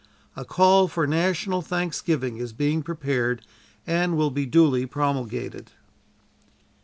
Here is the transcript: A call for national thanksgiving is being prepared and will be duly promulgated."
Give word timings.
A 0.35 0.43
call 0.43 0.87
for 0.87 1.05
national 1.05 1.61
thanksgiving 1.61 2.37
is 2.37 2.53
being 2.53 2.81
prepared 2.81 3.45
and 3.85 4.17
will 4.17 4.31
be 4.31 4.47
duly 4.47 4.87
promulgated." 4.87 5.73